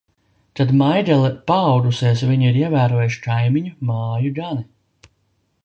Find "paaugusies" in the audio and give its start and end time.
1.51-2.23